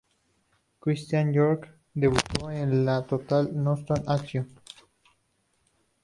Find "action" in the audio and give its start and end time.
4.09-4.47